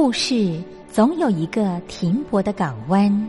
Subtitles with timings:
[0.00, 3.28] 故事总有一个停泊的港湾。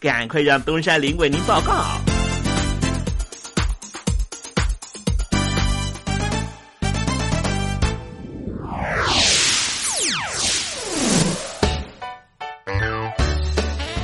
[0.00, 1.84] 赶快让东山林为您报告。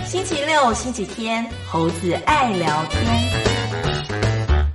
[0.05, 3.47] 星期六、星期天，猴子爱聊天。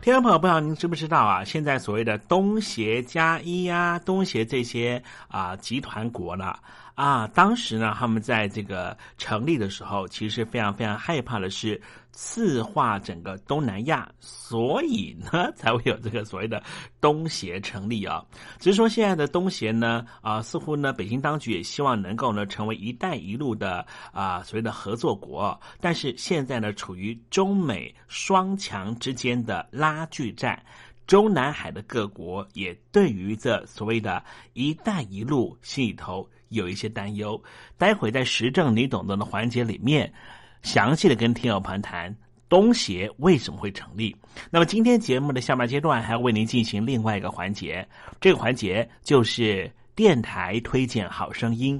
[0.01, 1.43] 听众朋友，不知道您知不知道啊？
[1.43, 6.55] 现在所谓的东协加一呀、东协这些啊集团国呢
[7.01, 11.81] 啊，当时呢，他们在这个成立的时候，其实非常非常害怕的是
[12.11, 16.61] 次化整个东南亚，所以呢，才会有这个所谓的
[16.99, 18.23] 东协成立啊。
[18.61, 23.83] 只是说现在的东协呢，啊，似乎呢，北京当局也希望能够呢，成为“一带一路”的
[24.13, 30.63] 啊所谓的合作国，但是现在呢，处于中美双强之间的拉锯战。
[31.07, 37.41] 中南海的各国也对于这所谓的一带一路心里头有一些担忧。
[37.77, 40.13] 待会在时政你懂得的环节里面，
[40.61, 42.15] 详细的跟听友盘谈
[42.47, 44.15] 东协为什么会成立。
[44.49, 47.85] 那么今天节目的下半阶段还要为您进行另外一个环节，
[48.21, 51.77] 这个环节就是电台推荐好声音。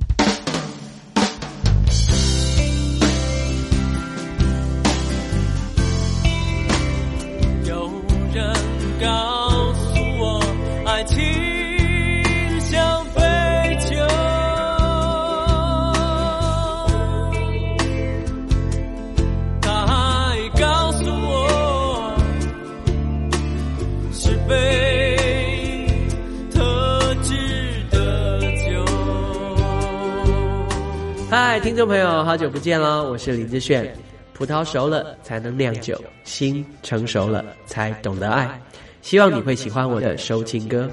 [31.59, 33.09] 听众朋友，好久不见喽！
[33.11, 33.93] 我是林志炫。
[34.33, 38.59] 葡萄熟了才能酿酒，心成熟了才懂得爱。
[39.01, 40.89] 希望你会喜欢我的收听歌，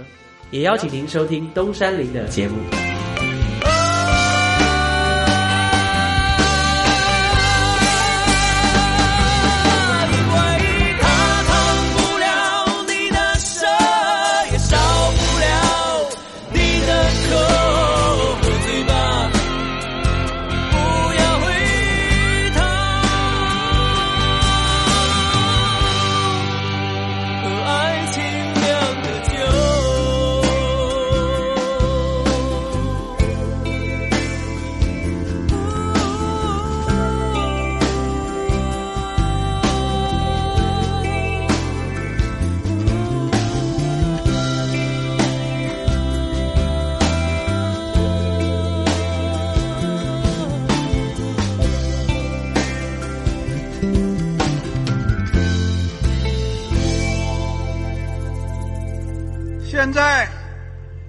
[0.51, 2.88] 也邀请您收听东山林的节目。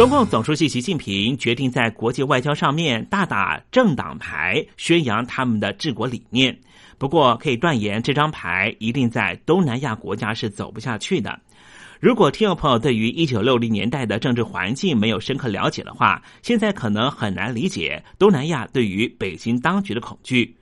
[0.00, 6.58] 中共总书记习近平决定在国际外交上面大打政党牌，宣扬他们的治国理念。
[6.96, 11.38] 不过，可以断言这张牌一定在东南亚国家是走不下去的。
[12.00, 20.56] 如果听众朋友对于一九六零年代的政治环境没有深刻了解的话，现在可能很难理解东南亚对于北京当局的恐惧。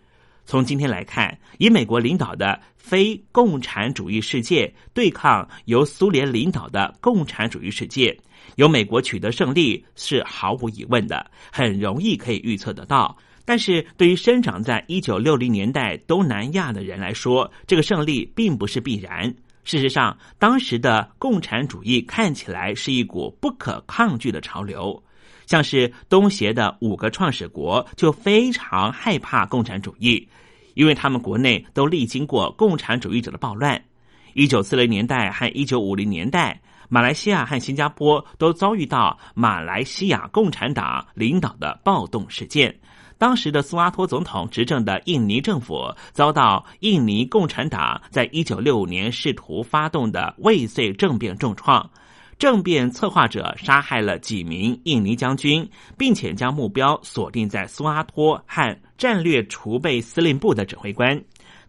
[0.46, 8.18] 从今天来看，以美国领导的非共产主义世界对抗由苏联领导的共产主义世界。
[8.56, 13.16] 由美国取得胜利是毫无疑问的，很容易可以预测得到。
[13.44, 19.34] 但是对于生长在一九六零年代东南亚的人来说，这个胜利并不是必然。
[19.64, 25.02] 事实上，当时的共产主义看起来是一股不可抗拒的潮流，
[25.46, 30.28] 像是东协的五个创始国就非常害怕共产主义，
[30.74, 33.82] 因为他们国内都历经过共产主义者的暴乱。
[34.34, 36.60] 一九四零年代和一九五零年代。
[36.88, 42.74] 马来西亚和新加坡都遭遇到马来西亚共产党领导的暴动事件。
[43.18, 51.90] 当时的苏阿托总统执政的印尼政府遭到印尼共产党在一九六五年试图发动的未遂政变重创。
[52.38, 61.20] 政变策划者杀害了几名印尼将军，并且将目标锁定在苏阿托和战略储备司令部的指挥官。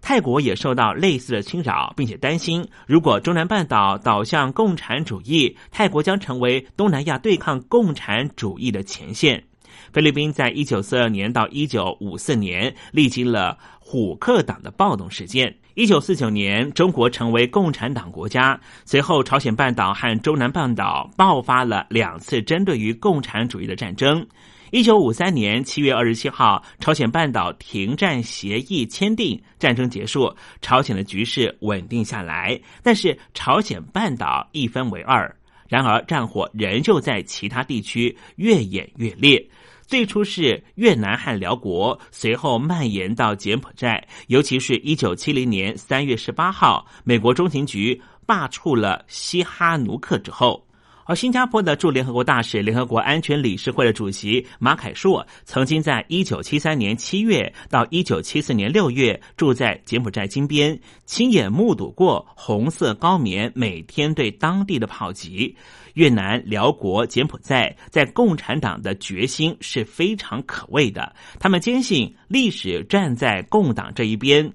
[0.02, 9.44] 泰国也受到类似的侵扰，并且担心，如果中南半岛导向共产主义，泰国将成为东南亚对抗共产主义的前线。
[9.92, 15.56] 菲律宾在一九四二年到一九五四年历经了虎克党的暴动事件。
[15.76, 24.26] 一九四九年，中国成为共产党国家，随后朝鲜半岛和中南半岛爆发了两次针对于共产主义的战争。
[24.72, 32.60] 一九五三年七月二十七号，朝鲜半岛停战协议签订，战争结束，朝鲜的局势稳定下来。
[32.84, 35.36] 但是朝鲜半岛一分为二，
[35.68, 39.44] 然而战火仍旧在其他地区越演越烈。
[39.88, 50.64] 最初是越南和辽国，随后蔓延到柬埔寨，尤其是一九七零年三月十八号，美国中情局罢黜了西哈努克之后。
[51.10, 65.58] 而新加坡的驻联合国大使、联合国安全理事会的主席马凯硕，曾经在一九七三年七月到一九七四年六月住在柬埔寨金边，亲眼目睹过红色高棉每天对当地的炮击。
[65.96, 74.54] 越南、辽国、柬埔寨在共产党的决心是非常可畏的，他们坚信历史站在共党这一边。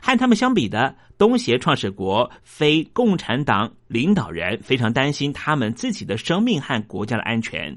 [0.00, 0.94] 和他们相比的。
[1.18, 7.76] 东协创始国非共产党领导人非常担心他们自己的生命和国家的安全。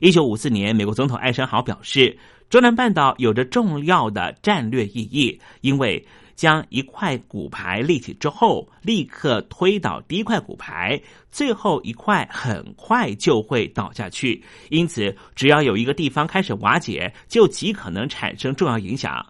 [0.00, 2.18] 一九五四年，美国总统艾森豪表示，
[2.48, 6.04] 中南半岛有着重要的战略意义，因为
[6.34, 14.42] 将一块骨牌立起之后，立刻推倒第一块骨牌，最后一块很快就会倒下去。
[14.68, 19.24] 因此，只要有一个地方开始瓦解，就极可能产生重要影响。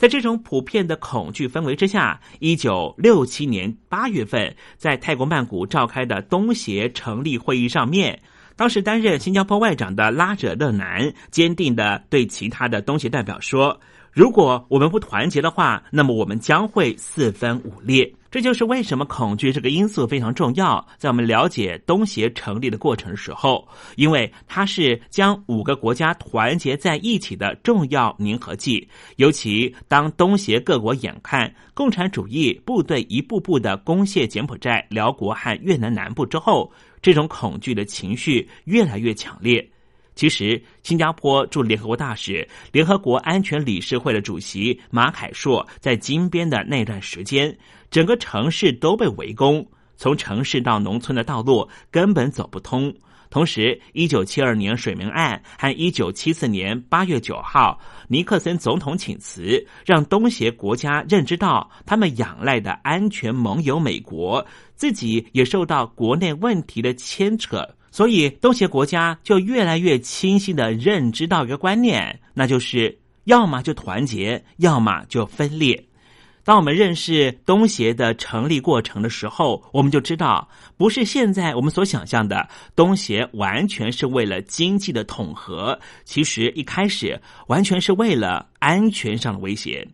[0.00, 8.18] 在这种普遍的恐惧氛围之下，一九六七年八月份，在泰国曼谷召开的东协成立会议上面，
[8.56, 13.78] 当时担任新加坡外长的拉者勒南坚定的对其他的东协代表说。
[14.10, 18.10] 如果我们不团结的话，那么我们将会四分五裂。
[18.30, 20.86] 这就是为什么恐惧这个因素非常重要。
[20.96, 28.88] 在我们了解东协成立的过程时候，因为它是将五个国家团结在一起的重要粘合剂。
[29.16, 36.72] 尤其当东协各国眼看共产主义部队一步步的攻陷柬埔寨、辽国和越南南部之后，
[37.02, 39.69] 这种恐惧的情绪越来越强烈。
[40.20, 47.56] 其实，新加坡驻联合国大使、联合国安全理事会的主席马凯硕在金边的那段时间，
[47.90, 52.94] 整个城市都被围攻，从城市到农村的道路根本走不通。
[53.30, 64.46] 同时，一九七二年水门案和一九七四年八月九号尼克森总统请辞，让东协国家认知到他们仰赖的安全盟友美国
[64.76, 67.66] 自己也受到国内问题的牵扯。
[67.90, 75.84] 所以，东协国家就越来越清晰的认知到一个观念，那就是要么就团结，要么就分裂。
[76.42, 89.86] 当我们认识东协的成立过程的时候，我们就知道，不是现在我们所想象的东协完全是为了经济的统合，其实一开始完全是为了安全上的威胁。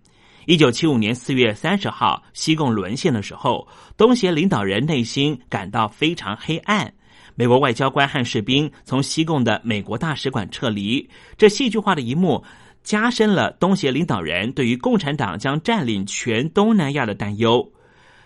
[0.46, 6.92] 一九七五年四月三十号，西贡沦陷的时候，东协领导人内心感到非常黑暗。
[7.37, 12.43] 美国外交官和士兵从西贡的美国大使馆撤离，这戏剧化的一幕
[12.83, 17.71] 加深了东协领导人对于共产党将占领全东南亚的担忧。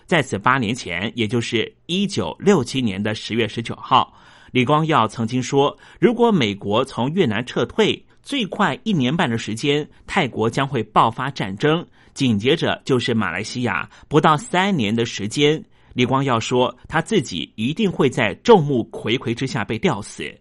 [0.06, 4.14] 在此八年前，也就是一九六七年的十月十九号，
[4.52, 20.32] 李光耀曾经说：“如果美国从越南撤退，最快一年半的时间，泰国将会爆发战争。”紧接着就是马来西亚，不到三年的时间，李光耀说他自己一定会在众目睽睽之下被吊死。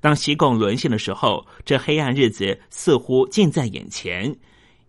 [0.00, 4.34] 当西贡沦陷的时候，这黑暗日子似乎近在眼前。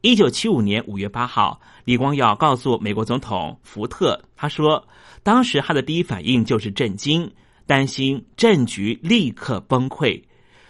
[0.01, 4.88] 一九七五年五月八号，李光耀告诉美国总统福特，他说
[5.24, 7.30] 当时他的第一反应就是震惊，
[7.66, 10.22] 担心政局立刻崩溃。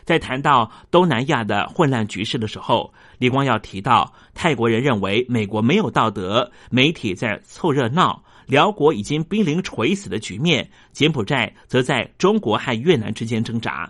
[0.04, 13.90] 在谈到东南亚的混乱局势的时候，李光耀提到，泰国人认为美国没有道德，媒体在凑热闹，辽国已经濒临垂死的局面，柬埔寨则在中国和越南之间挣扎。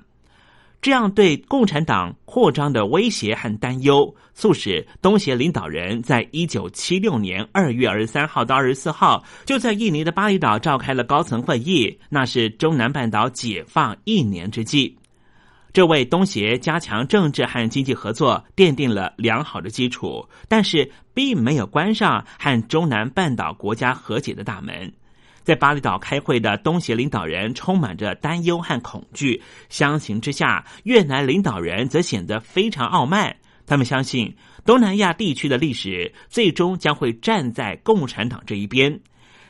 [0.81, 14.98] 这样对共产党扩张的威胁和担忧，促使东协领导人在一九七六年二月二十三号到二十四号，就在印尼的巴厘岛召开了高层会议，那是中南半岛解放一年之际。
[15.71, 24.91] 这为东协加强政治和经济合作奠定了良好的基础，但是并没有关上和中南半岛国家和解的大门。
[25.43, 33.35] 在巴厘岛开会的东协领导人充满着担忧和恐惧，相形之下，越南领导人则显得非常傲慢。
[33.65, 34.35] 他们相信
[34.65, 38.99] 东南亚地区的历史最终将会站在共产党这一边。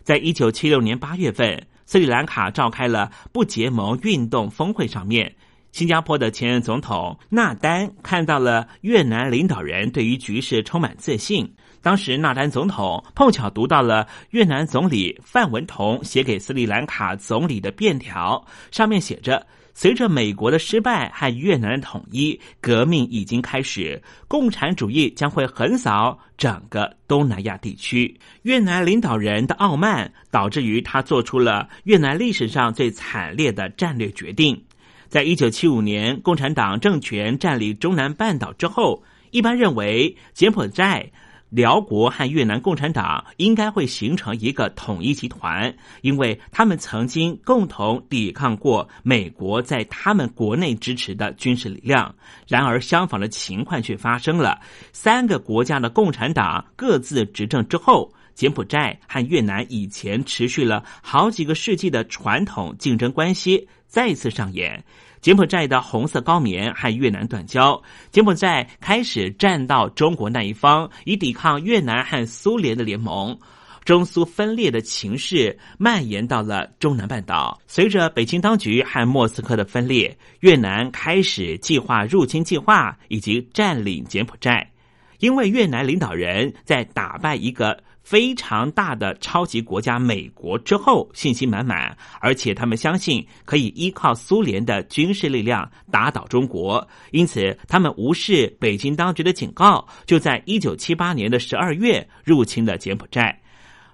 [0.03, 5.35] 在一九七六年八月份，斯里兰卡召开了不结盟运动峰会上面。
[5.71, 11.53] 新加坡的前任总统纳丹看到了越南领导人对于局势充满自信。
[11.81, 34.61] 当时纳丹总统碰巧读到了越南总理范文同写给斯里兰卡总理的便条，上面写着：“随着美国的失败和越南的统一，革命已经开始，共产主义将会横扫整个东南亚地区。”越南领导人的傲慢导致于他做出了越南历史上最惨烈的战略决定。
[35.09, 41.11] 在一九七五年，共产党政权占领中南半岛之后，一般认为柬埔寨、
[41.49, 52.13] 辽国和越南共产党应该会形成一个统一集团，因为他们曾经共同抵抗过美国在他们国内支持的军事力量。
[52.47, 54.59] 然而，相反的情况却发生了：
[54.93, 63.67] 三个国家的共产党各自执政之后，柬埔寨和越南以前持续了好几个世纪的传统竞争关系。
[63.85, 64.81] 再次上演，
[65.19, 73.37] 柬埔寨的红色高棉和越南断交，柬埔寨开始站到中国那一方，以抵抗越南和苏联的联盟。
[73.83, 77.59] 中苏分裂的情势蔓延到了中南半岛。
[77.67, 84.71] 随着北京当局和莫斯科的分裂，越南开始计划入侵计划以及占领柬埔寨，
[85.19, 87.83] 因为越南领导人在打败一个。
[88.09, 103.39] 非常大的超级国家美国之后信心满满，而且他们相信可以依靠苏联的军事力量打倒中国，因此他们无视北京当局的警告，就在一九七八年的十二月入侵了柬埔寨。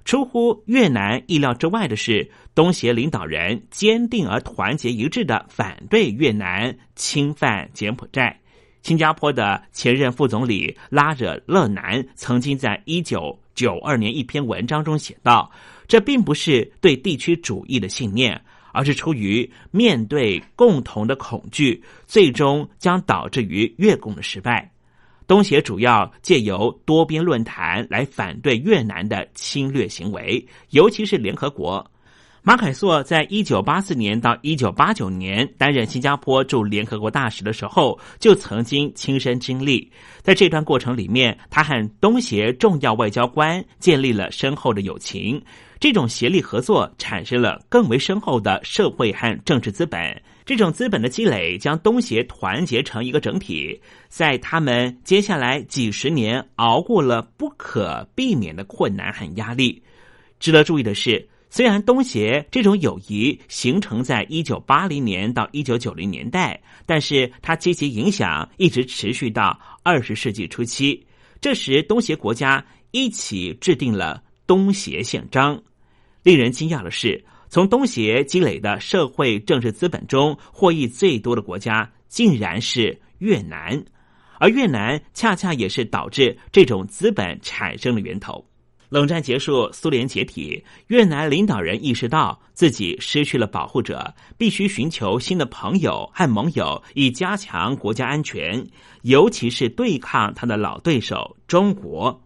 [0.06, 8.40] 出乎越南意料之外的是，东协领导人坚定而团结一致的反对越南侵犯柬埔寨。
[8.86, 13.36] 新加坡的前任副总理拉惹勒南曾经在一九。
[13.56, 15.50] 九二年一篇文章中写道
[15.88, 18.40] ：“这并不是对地区主义的信念，
[18.74, 24.70] 而是出于面对共同的恐惧，最终将导致于越共的失败。
[25.26, 31.84] 东协主要借由多边论坛来反对越南的侵略行为，尤其是联合国。”
[32.48, 39.92] 马凯硕在一九八四年到一九八九年担任新加坡驻联合国大使的时候，就曾经亲身经历。
[40.22, 45.42] 在这段过程里面，他和东协重要外交官建立了深厚的友情。
[45.80, 50.22] 这种协力合作产生了更为深厚的社会和政治资本。
[50.46, 53.82] 这种资本的积累将东协团结成一个整体。
[54.08, 59.82] 在他们接下来几十年熬过了不可避免的困难和压力。
[60.40, 61.28] 值得注意的是。
[61.56, 71.08] 虽然东协这种友谊形成在一九八零年到一九九零年代，但是它积极影响一直持续到二十世纪初期。
[71.40, 75.58] 这时，东协国家一起制定了东协宪章。
[76.24, 83.82] 令人惊讶的是，从东协积累的社会政治资本中获益最多的国家，竟然是越南，
[84.42, 88.46] 而越南恰恰也是导致这种资本产生的源头。
[88.96, 98.66] 冷战结束，苏联解体，越南领导人意识到自己失去了保护者，必须寻求新的朋友和盟友，以加强国家安全，
[99.02, 102.24] 尤其是对抗他的老对手中国。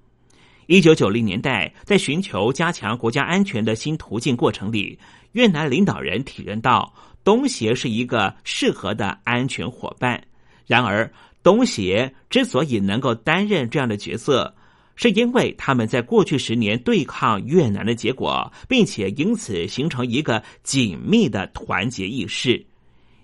[0.68, 5.00] 一九九零年代，在寻求加强国家安全的新途径过程里，
[5.32, 10.24] 越南领导人体认到东协是一个适合的安全伙伴。
[10.68, 14.54] 然而，东协之所以能够担任这样的角色，
[15.02, 22.66] 是因为他们在过去十年对抗越南的结果，并且因此形成一个紧密的团结意识。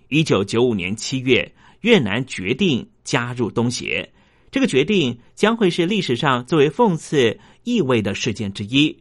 [0.08, 4.10] 一九九五年七月，越南决定加入东协，
[4.50, 8.98] 这个决定将会是历史上最为讽刺意味的事件之一。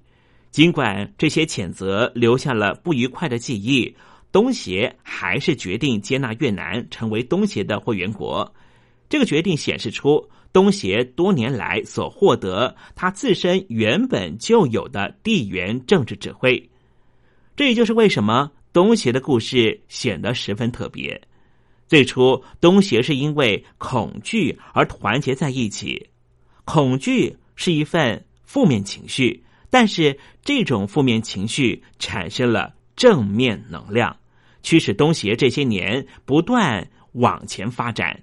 [0.50, 3.94] 尽管这些谴责留下了不愉快的记忆，
[4.32, 8.52] 东协还是决定接纳越南成为东协的会员国。
[9.08, 10.28] 这个决定显示出。
[10.54, 16.70] 东协多年来所获得，他自身原本就有的地缘政治指挥，
[17.56, 21.20] 这也就是为什么东协的故事显得十分特别。
[21.88, 26.08] 最初，东协是因为恐惧而团结在一起，
[26.64, 34.16] 恐惧是一份负面情绪，但是这种负面情绪产生了正面能量，
[34.62, 38.22] 驱使东协这些年不断往前发展。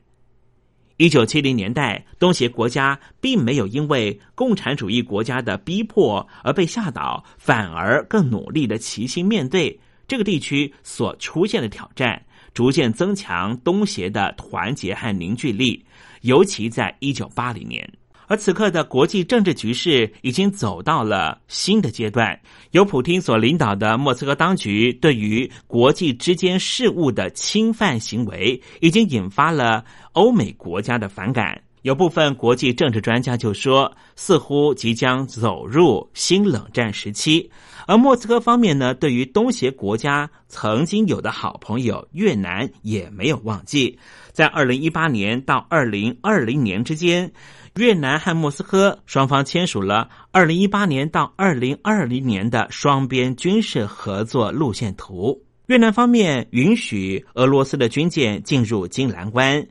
[1.01, 15.83] 一九七零年代，东协国家并没有因为共产主义国家的逼迫而被吓倒，反而更努力的齐心面对这个地区所出现的挑战，逐渐增强东协的团结和凝聚力。
[16.21, 17.91] 尤其在一九八零年。
[18.31, 22.39] 而此刻的国际政治局势已经走到了新的阶段，
[22.71, 31.61] 由普京所领导的莫斯科当局对于国际之间事务的侵犯行为，已经引发了欧美国家的反感。
[31.81, 37.51] 有部分国际政治专家就说，似乎即将走入新冷战时期。
[37.85, 43.99] 而莫斯科方面呢，对于东协国家曾经有的好朋友越南也没有忘记，
[44.31, 47.29] 在二零一八年到二零二零年之间。
[47.75, 55.41] 越南和莫斯科双方签署了二零一八年到二零二零年的双边军事合作路线图。
[55.67, 59.65] 越南方面允许俄罗斯的军舰进入金兰湾。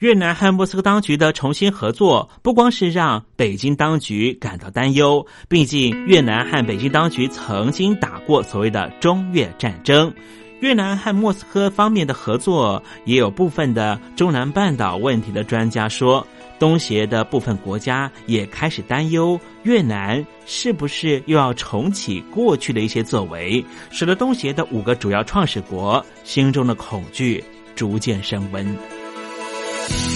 [0.00, 10.12] 越南和莫斯科当局的重新合作，不光是让北京当局感到担忧，毕竟越南和北京当局曾经打过所谓的中越战争。
[10.60, 16.26] 越南和莫斯科方面的合作，也有部分的中南半岛问题的专家说。
[16.58, 27.42] 东协的部分国家也开始担忧，越南是不是又要重启过去的一些作为，使得东协的五个主要创始国心中的恐惧
[27.74, 30.15] 逐渐升温。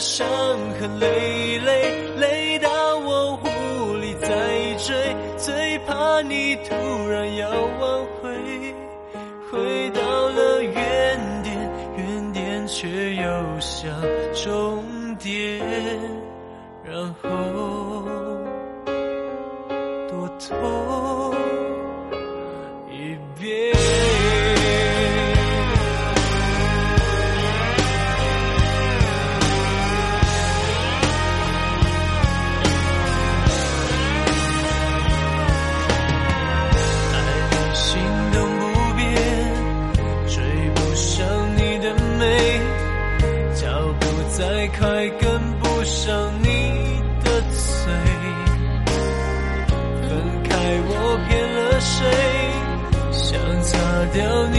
[0.00, 0.26] 伤
[0.78, 6.74] 痕累累累到我无力再追最怕你突
[7.08, 8.74] 然要挽回
[9.50, 13.90] 回到了原点原点却又想
[14.34, 14.84] 终
[15.16, 15.60] 点
[16.84, 17.28] 然后
[20.08, 20.85] 多痛
[54.16, 54.55] still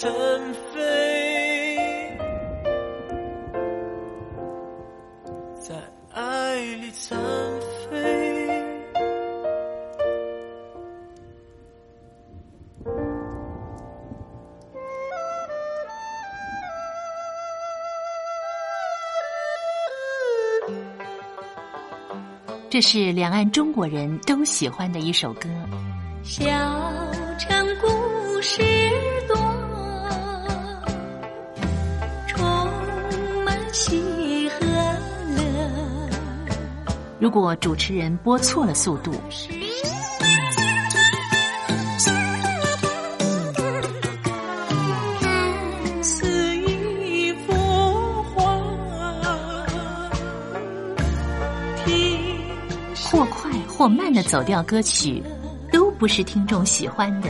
[0.00, 0.08] 残
[0.72, 2.16] 废，
[5.60, 5.74] 在
[6.12, 7.18] 爱里残
[7.90, 7.98] 废。
[22.70, 25.48] 这是两岸中国人都喜欢的一首歌。
[26.22, 26.46] 小
[27.36, 28.62] 城故事
[37.20, 39.12] 如果主持人播错了速度，
[53.10, 55.20] 或快或慢的走调歌曲，
[55.72, 57.28] 都不是听众喜欢的。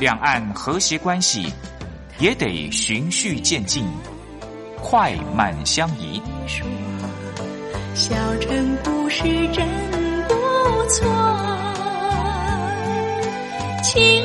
[0.00, 1.52] 两岸和谐关系
[2.18, 3.84] 也得循序渐进，
[4.78, 6.22] 快慢相宜。
[7.94, 9.68] 小城故事真
[10.26, 10.34] 不
[10.88, 11.06] 错，
[13.82, 14.24] 情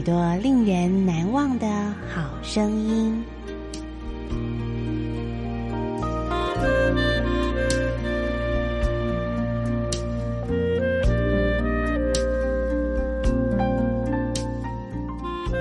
[0.00, 1.66] 许多令人难忘的
[2.08, 3.22] 好声音。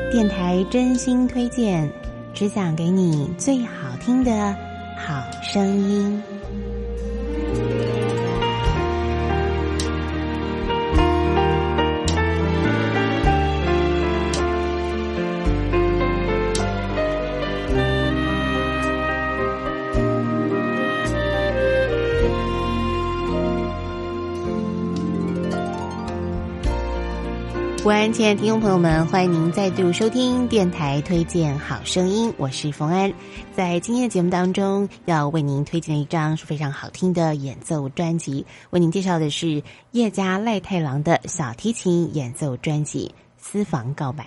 [0.09, 1.91] 电台真心推荐，
[2.33, 4.55] 只想给你最好听的
[4.97, 6.23] 好声音。
[27.89, 33.11] 午安，亲爱的听众朋友们，欢迎您再度收听电台推荐好声音，我是冯安。
[33.55, 44.23] 在今天的节目当中，要为您推荐一张是非常好听的演奏专辑，为您介绍的是叶家赖太郎的小提琴演奏专辑《私房告白》。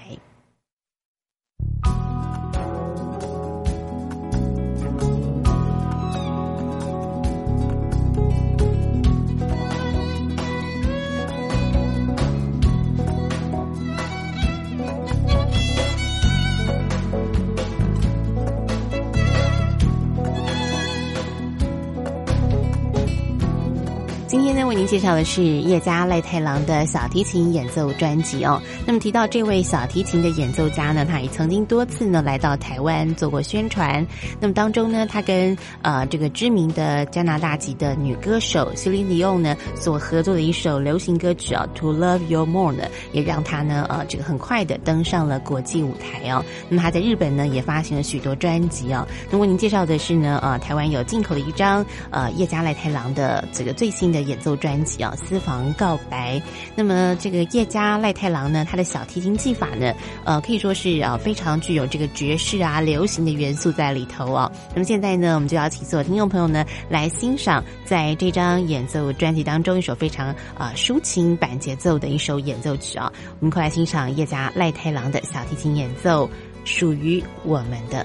[24.33, 28.59] 今天呢，为您介绍的是叶家赖太郎的小提琴演奏专辑哦。
[28.87, 34.03] 那么提到这位小提琴的演奏家呢，他也曾经多次呢来到台湾做过宣传。
[34.41, 46.43] 那么当中呢，他跟呃这个知名的加拿大籍的女歌手 c e l i n e o 呢所合作的一首流行歌曲啊，《To Love You More》呢，也让他呢呃这个很快的登上了国际舞台哦。
[46.70, 49.07] 那么他在日本呢也发行了许多专辑哦。
[49.30, 54.22] 那为您介绍的是呢呃台湾有进口的一张呃叶家赖太郎的这个最新的。
[54.23, 56.39] 演奏专辑啊，《私房告白》。
[56.75, 59.93] 那么这个叶家赖太郎呢，他的小提琴技法呢，
[60.25, 64.51] 呃，可以说是啊非常具有这个爵士啊、流行的元素在里头啊。
[64.73, 73.12] 那么现在呢，我们就要请所有听众朋友呢来欣赏，在这张演奏专辑当中一首非常啊抒情版节奏的一首演奏曲啊。
[73.41, 76.27] 我们快来欣赏叶家赖太郎的小提琴演奏，
[76.64, 78.03] 《属于我们的》。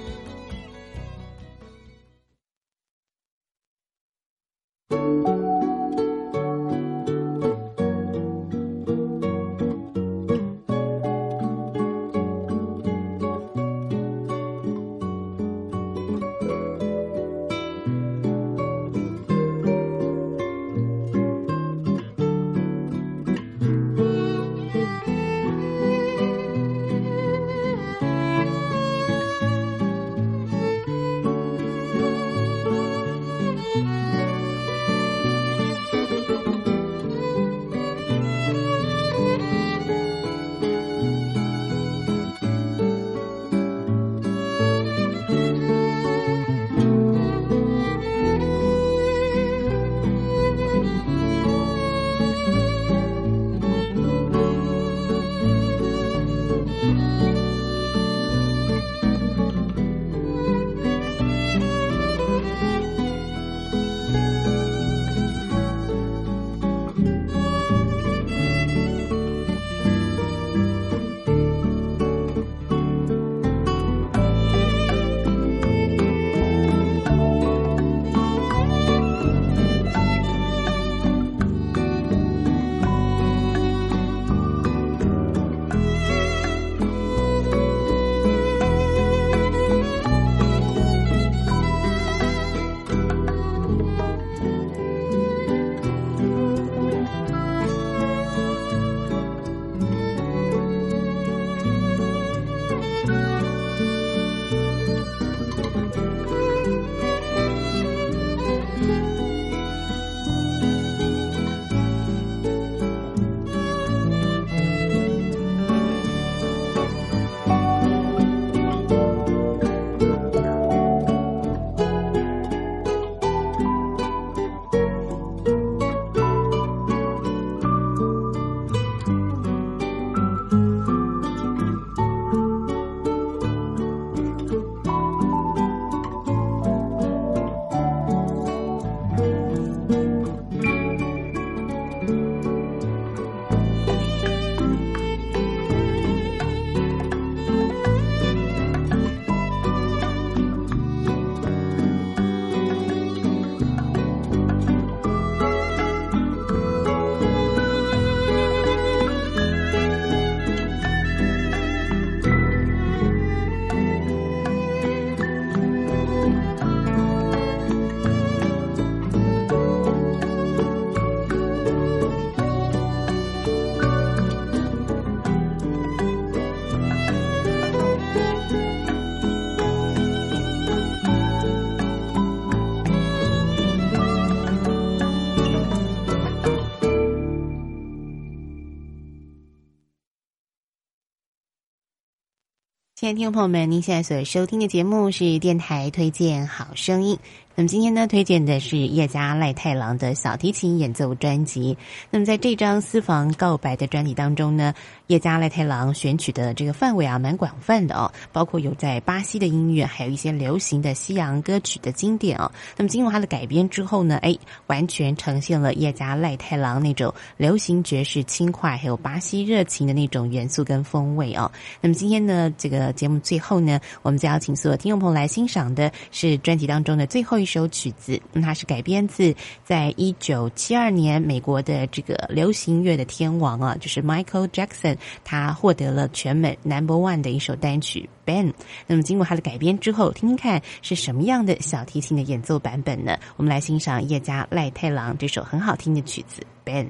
[192.99, 197.19] 亲爱的听众朋友们，您现在所收听的节目是电台推荐好声音。
[197.59, 201.75] 那么今天呢，推荐的是叶家赖太郎的小提琴演奏专辑。
[202.11, 204.75] 那么在这张私房告白的专辑当中呢，
[205.07, 212.51] 叶家赖太郎选取的这个范围啊，蛮广泛的哦，包括有在巴西的音乐，还有一些流行的西洋歌曲的经典哦。
[212.75, 214.37] 那么经过他的改编之后呢，哎，
[214.67, 221.51] 完全呈现了叶家赖太郎那种流行爵士轻快，还有巴西热情的那种元素跟风味哦。
[221.81, 227.46] 那么今天呢，这个节目最后呢，我们再邀请所有听众朋友来欣赏的是专辑当中的最后一。
[227.47, 229.33] 一首曲子，那它是改编自
[229.63, 238.49] 在一九七二年美国的这个流行乐的天王啊，就是 Michael Jackson，他获得了全美 Number One 的一首单曲《Ben》。
[238.85, 243.17] 那么经过他的改编之后，听听看是什么样的小提琴的演奏版本呢？
[243.37, 246.85] 我们来欣赏叶家赖太郎这首很好听的曲子《Ben》。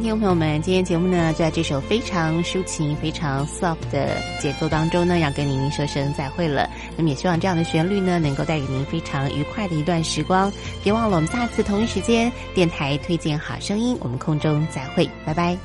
[0.00, 6.68] 听众朋友们，今天节目呢，就在这首非常抒情、非常 soft 的节奏当中呢，要跟您说声再会了。
[6.96, 10.52] 那么也希望这样的旋律呢，能够带给您非常愉快的一段时光。
[10.82, 15.56] 别忘了，我们下次同一时间电台推荐好声音，我们空中再会，拜拜。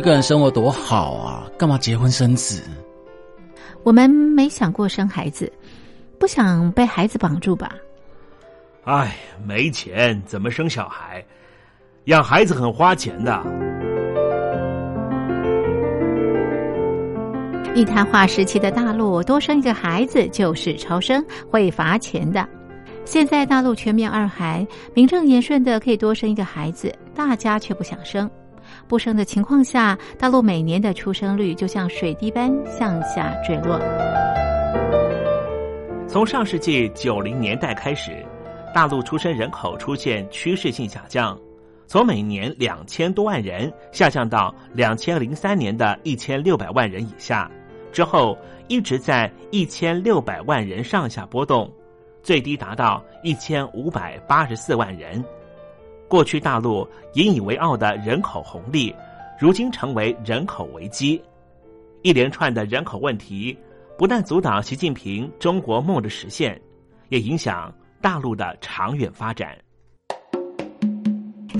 [0.00, 2.62] 一个人生活多好啊，干嘛结婚生子？
[3.82, 5.52] 我们没想过生孩子，
[6.18, 7.72] 不想被孩子绑住吧？
[8.84, 11.22] 哎，没钱怎么生小孩？
[12.04, 13.42] 养孩子很花钱的。
[17.74, 22.48] 一谈话时期的大陆，多生一个孩子就是超生，会罚钱的。
[23.04, 28.30] 现在大陆全面二孩，名正言顺的可以多生一个孩子，大家却不想生。
[28.90, 33.78] 不生的情况下，大陆每年的出生率就像水滴般向下坠落。
[36.08, 38.10] 从上世纪九零年代开始，
[38.74, 41.38] 大陆出生人口出现趋势性下降，
[41.86, 47.48] 从每年两千多万人下降到两千零三年的一千六百万人以下，
[47.92, 48.36] 之后
[48.66, 51.72] 一直在一千六百万人上下波动，
[52.24, 55.24] 最低达到一千五百八十四万人。
[56.10, 56.84] 过去大陆
[57.14, 58.92] 引以为傲的人口红利，
[59.38, 61.22] 如今成为人口危机。
[62.02, 63.56] 一连串的人口问题，
[63.96, 66.60] 不但阻挡习近平中国梦的实现，
[67.10, 69.56] 也影响大陆的长远发展。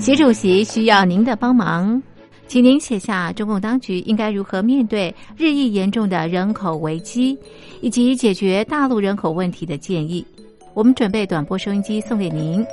[0.01, 2.03] 习主席需要您的帮忙，
[2.45, 7.39] 请您写下中共当局应该如何面对日益严重的人口危机，
[7.79, 10.27] 以及解决大陆人口问题的建议。
[10.73, 12.65] 我们准备短波收音机送给您。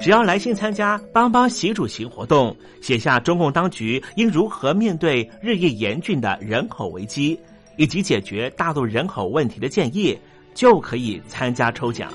[0.00, 7.38] 只要来信参加“帮帮习主席”活动，写下中共当局应如何面对日益严峻的人口危机，
[7.76, 10.18] 以及解决大陆人口问题的建议，
[10.54, 12.10] 就可以参加抽奖。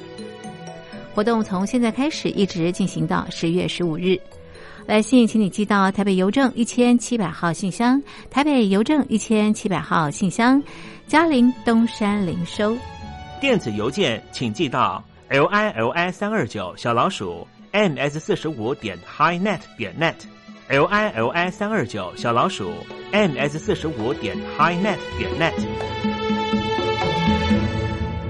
[1.14, 4.20] 活动从现在开始一直进行到十月十五日。
[4.88, 10.62] 来信请你寄到台北邮政一千七百号信箱，台北邮政一千七百号信箱，
[11.08, 12.76] 嘉陵东山零收。
[13.40, 17.48] 电子邮件请寄到 l i l i 三二九小老鼠。
[17.76, 22.71] Ms 四十五点 highnet 点 net，l i l i 三二九小老鼠
[23.11, 25.53] ms 四十五点 highnet 点 net，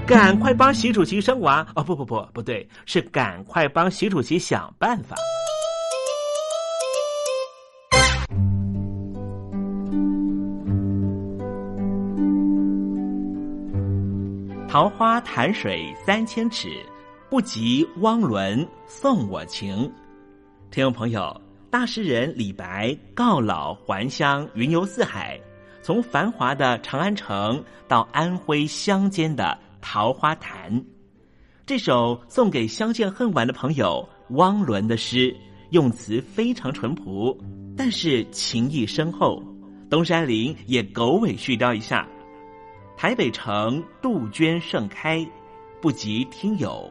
[0.04, 1.84] 赶快帮习主席生娃哦！
[1.84, 5.14] 不不不，不对，是赶快帮习主席想办法。
[14.68, 16.68] 桃花潭水三千尺。
[17.36, 19.92] 不及汪伦送我情，
[20.70, 25.38] 听众朋友，大诗人李白告老还乡，云游四海，
[25.82, 30.82] 从繁华的长安城到安徽乡间的桃花潭。
[31.66, 35.36] 这首送给相见恨晚的朋友汪伦的诗，
[35.72, 37.38] 用词非常淳朴，
[37.76, 39.42] 但是情意深厚。
[39.90, 42.08] 东山林也狗尾续貂一下：
[42.96, 45.22] 台北城杜鹃盛开，
[45.82, 46.90] 不及听友。